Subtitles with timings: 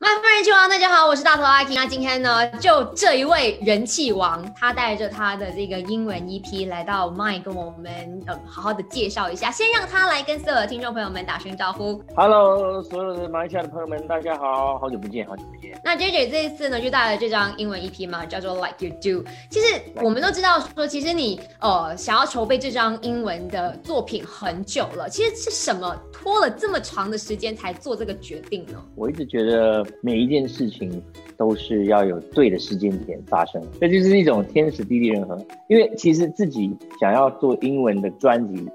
[0.00, 1.74] 麦夫人气王，大家好，我是大头阿 K。
[1.74, 9.50] 那今天呢，就这一位人气王，他带着他的这个英文 EP 来到麦，跟我们呃好好的介绍一下。
[9.50, 12.00] 先让他来跟所有的听众朋友们打声招呼。
[12.14, 15.76] Hello，所有的马来西亚的朋友们，大家好，好久不见，好久不见。
[15.84, 19.28] 那 J J 这一次呢，就带了这张英文 EP 嘛，叫做 Like You Do。
[19.50, 25.08] 其实我们都知道说，其实你呃想要筹备这张英文的作品很久了。
[25.08, 28.80] 其实是什么拖了这么长的时间才做这个决定呢？
[28.94, 31.02] 我一直觉得每一件事情
[31.36, 35.38] 都是要有对的时间点发生，这就是一种天时地利人和。
[35.68, 38.66] 因为其实自己想要做英文的专辑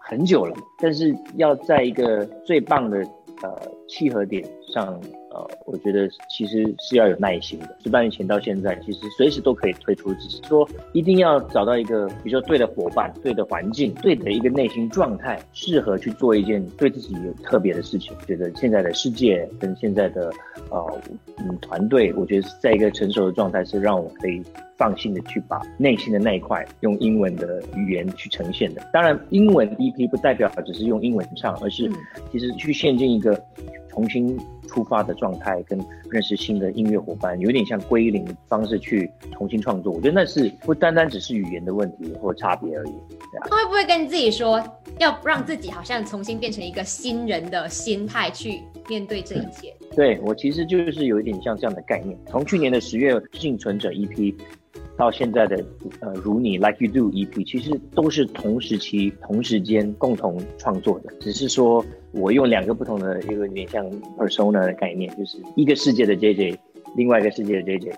[0.00, 2.98] 很久了，但是要在一个最棒的
[3.42, 5.00] 呃契合点上。
[5.30, 7.76] 呃，我觉得其实是要有耐心的。
[7.82, 18.12] 十八年前到现在，其实随时都可以推出，只是说一定要找到一个比如说对的伙伴、对的环境、对的一个内心状态，适合去做一件对自己有特别的事情。
[18.26, 20.32] 觉得现在的世界跟现在的
[20.68, 21.00] 呃
[21.38, 24.42] 嗯团队，我觉得是在一个成熟的状态，是让我可以
[24.76, 28.84] 放心的去把内心的那一块用英文的语言去呈现的。
[28.92, 31.88] 当然，英文 EP 不代表只是用英文唱，而是
[32.32, 33.40] 其实去陷进一个
[33.88, 34.36] 重新。
[34.70, 39.92] 出发的状态跟认识新的音乐伙伴，有点像归零方式去重新创作。
[39.92, 42.92] 我觉得那是不单单只是语言的问题或差别而已。
[43.48, 44.62] 他会不会跟自己说，
[44.98, 49.74] 要让自己好像重新变成一个新人的心态去面对这一切？
[49.80, 52.16] 嗯、对我其实就是有一点像这样的概念。
[52.28, 54.34] 从去年的十月幸存者 EP
[55.00, 55.64] 到现在的
[56.00, 61.82] 呃如你 Like You Do EP，其实都是同时期、同时间共同创作的，只是说。
[62.12, 66.58] 我用两个不同的一个有点像 persona 的概念，就是一个世界的 JJ，
[66.96, 67.92] 另外一个世界的 JJ，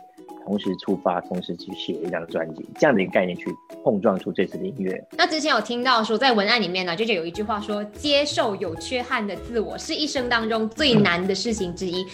[0.45, 3.47] 同时出发，同时去写一张专辑，这样的一个概念去
[3.83, 5.03] 碰撞出这次的音乐。
[5.17, 12.05] 那之前有听到说，在文案里面呢，JJ 有一句话说：“接受有缺憾的自我是一生当中最难的事情之一。”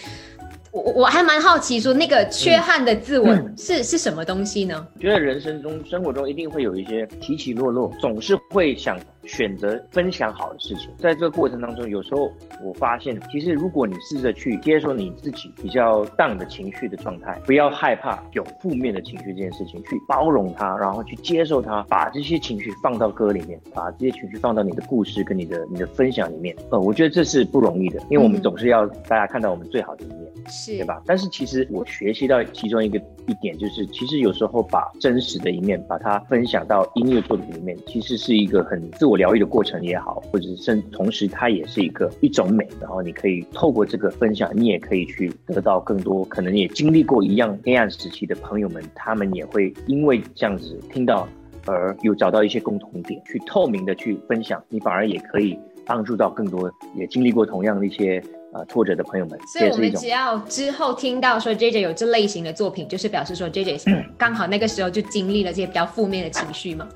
[0.71, 4.87] 我我还蛮好奇，说那个缺憾的自我是、嗯、是什么东西呢？
[4.99, 10.89] 觉得人生中、生活中一定会有一些起起落落，总是会想选择分享好的事情。
[10.97, 12.31] 在这个过程当中，有时候
[12.63, 26.55] 我发现，其实如果你试着去接受你自己比较荡的情绪的状态，不要害怕有负面的情绪这件事情，去包容它，然后去接受它，把这些情绪放到歌里面，把这些情绪放到你的故事跟你的你的分享里面。
[26.71, 30.19] 呃，我觉得这是不容易的，因为我们总是要大家看到我们最好的一面。
[30.47, 31.01] 是对吧？
[31.05, 32.97] 但是其实我学习到其中一个
[33.27, 42.67] 一点，就是其实有时候把真实的一面把它分享到音乐作品里面，其实是一个很自我疗愈的过程也好，或者是甚同时它也是一个一种美。
[42.79, 51.27] 然后你可以透过这个分享，你也可以去得到更多可能也经历过一样黑暗时期的朋友们，他们也会因为这样子听到
[51.65, 58.21] 而有找到一些共同点，去透明的去分享，你反而也可以帮助到更多也经历过同样的一些。
[58.51, 63.77] 呃，挫折的朋友们，所以我们只要之后听到说 J J 有这类型的作品，就是表示说 J J
[64.17, 66.89] 刚好那个时候就经历了这些比较负面的情绪嘛。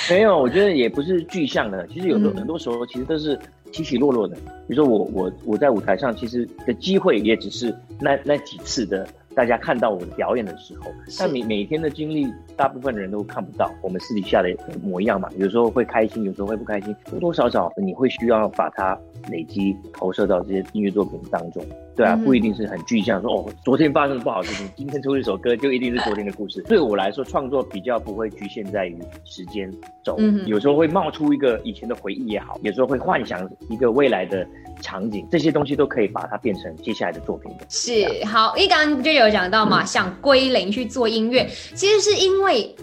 [0.08, 3.38] 没有，我觉得也不是具象的，其实有时候很多时候其实都是
[3.72, 4.34] 起起落落的。
[4.66, 9.06] 比如说我我我在舞台上，其实的机会也只是那那几次的。
[9.34, 12.26] 大家看到我的表演的时候，但每每天的经历，
[12.56, 14.48] 大部分人都看不到我们私底下的
[14.82, 15.28] 模样嘛。
[15.36, 18.98] 有时候会开心，有时候会不开心，多多少少你会需要把它
[19.30, 21.64] 累积投射到这些音乐作品当中，
[21.96, 26.60] 对啊，不一定是很具象，说哦，昨天发生的不好事情，今天出一首歌就一定是昨天的故事。
[26.66, 29.70] 对我来说，创作比较不会局限在于时间
[30.02, 34.46] 轴，有时候会冒出一个以前的回忆也好，有时候会幻想一个未来的
[34.80, 37.64] 场景，这些东西都可以把它变成接下来的作品的。
[37.68, 41.44] 是好，一刚刚就有讲到嘛，想归零去做音乐，
[41.74, 42.74] 其实是因为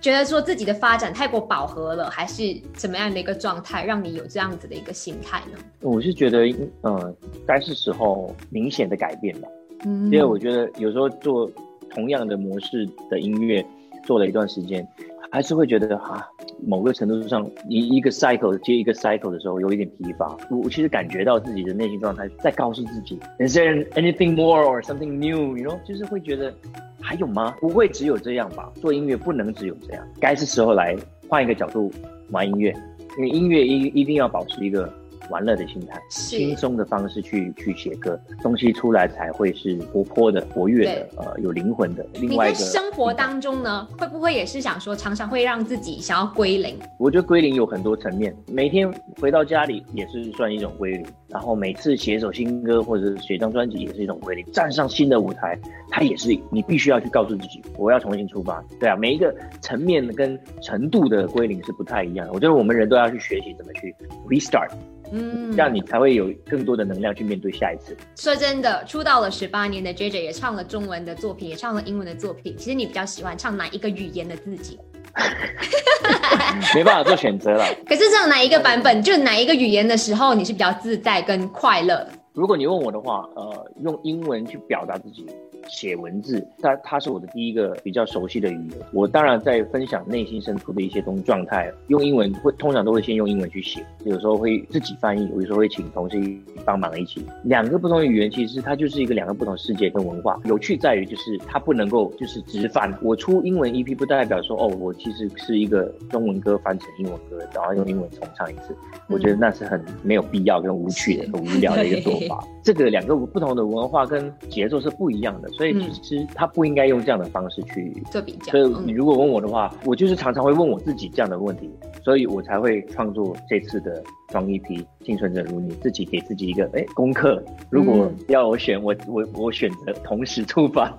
[0.00, 2.42] 觉得说自己的发展太过饱和了，还是
[2.74, 5.58] 怎么样的一个状态，让你有这样子的一个心态呢？
[5.80, 6.46] 我是觉得，
[6.82, 7.16] 嗯，
[7.46, 9.48] 该是时候明显的改变吧。
[9.84, 11.50] 嗯，因为我觉得有时候做
[11.88, 13.64] 同样的模式的音乐，
[14.04, 14.86] 做了一段时间，
[15.30, 16.26] 还是会觉得啊，
[16.66, 20.36] 某个程度上，一一个 cycle 接一个 cycle 的时候，有一点疲乏。
[20.50, 26.52] 我我其实感觉到自己的内心状态在告诉自己，Is there anything more or something new？You know，就是会觉得
[27.00, 27.54] 还有吗？
[27.60, 28.72] 不会只有这样吧？
[28.76, 30.96] 做音乐不能只有这样，该是时候来
[31.28, 31.92] 换一个角度
[32.30, 32.74] 玩音乐，
[33.16, 34.92] 因为音乐一一定要保持一个
[35.30, 42.04] 玩乐的心态，轻松的方式去去写歌，东西出来才会是活泼的、活跃的，呃，有灵魂的。
[42.14, 46.76] 另外一个，你在生活当中呢，会不会也是想说，常常会让自己想要归零？
[46.98, 55.58] 我觉得归零有很多层面，每天回到家里也是算一种归零，然后每次写一首新歌或者是写张专辑也是一种归零，站上新的舞台，
[55.90, 58.62] 它也是你必须要去告诉自己，我要重新出发。
[58.80, 62.32] 对啊，每一个层面跟程度的归零是不太一样的。
[62.32, 63.94] 我觉得我们人都要去学习怎么去
[64.28, 64.70] restart。
[65.12, 67.96] 嗯，这样你才会有更多的能量去面对下一次。
[68.16, 72.56] 说真的，出道了十八年的 J J 也唱了中文的作品，也唱了英文的作品。
[72.56, 74.78] 其实你比较喜欢唱哪一个语言的自己？
[76.74, 77.66] 没办法做选择了。
[77.88, 82.06] 可是唱哪一个版本，就哪一个语言的时候，你是比较自在跟快乐？
[82.38, 85.26] 如果你问我的话，呃，用英文去表达自己。
[85.68, 88.78] 写文字，它它是我的第一个比较熟悉的语言。
[88.90, 96.16] 我当然在分享内心深处的一些东状态，用英文会通常都会先用英文去写，有时候会自己翻译，有时候会请同事
[96.64, 97.22] 帮忙一起。
[97.42, 100.40] 两个不同的语言，其实它就是一个两个不同世界跟文化。
[100.46, 102.90] 有趣在于就是它不能够就是直翻。
[103.02, 108.74] 我出英文 EP 不代表说哦，我其实是一个中文歌翻成英文歌，然后用英文重唱一次。
[109.08, 112.27] 我觉得那是很没有必要跟无趣的、很无聊的一个做法。
[112.28, 112.57] Bye.
[112.74, 115.48] 这个两个不同的文化跟节奏是不一样的。
[115.52, 118.52] 所以其实他不应该用这样的方式去做比较。
[118.52, 121.70] 所以你如果问我的话，我就是常常会问我自己这样的问题，
[122.04, 127.42] 所以我才会创作这次的双 EP 幸存者如你，自己给自己一个哎功课。
[127.70, 130.94] 如果要我选，我我我选择同时出发。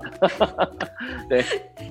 [1.30, 1.44] 对，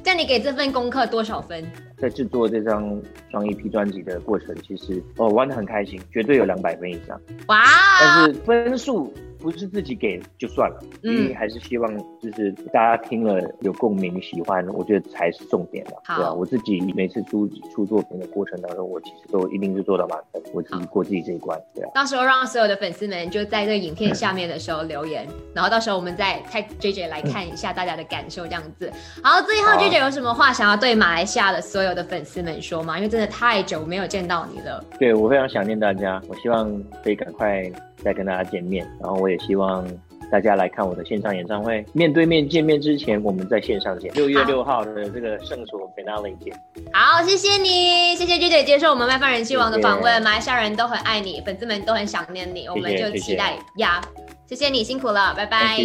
[0.02, 1.64] 这样你给这份功课多少分？
[1.98, 7.20] 在制作这张双 EP 专辑的过程，其实哦玩的很开心，绝对有两百分以上。
[7.46, 7.62] 哇！
[8.00, 9.12] 但是分数。
[9.40, 16.32] 不是自己给就算了，嗯还是希望就是大家听了有共鸣、喜欢，我觉得才是重点嘛，对吧？
[16.32, 21.90] 我自己每次出出作品的过程当中，我其实都一定是做到满分，我自己过自己这一关，对啊。
[21.94, 28.90] 到时候让所有的粉丝们就在这个影片下面的时候留言，然后到时候我们再派 J J 来看一下大家的感受，这样子。
[29.22, 32.96] 好，最后 J J 有什么话想要对马来西亚的所有的粉丝们说吗？
[32.96, 34.84] 因为真的太久没有见到你了。
[34.98, 36.70] 对我非常想念大家，我希望
[37.04, 37.70] 可以赶快。
[38.00, 39.86] 再跟大家见面，然后我也希望
[40.30, 41.84] 大家来看我的线上演唱会。
[41.92, 44.12] 面对面见面之前，我们在线上见。
[44.14, 46.54] 六月六号的这个圣所 finale 见。
[46.92, 50.22] 好，谢谢你，谢谢 J 姐接受我们麦饭人气王的访问。
[50.22, 54.00] 马来西亚人都很爱你，粉丝们都很想念你，我们就期待呀。
[54.46, 55.78] 谢谢你辛苦了，拜拜。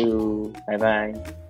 [0.65, 1.42] 拜拜。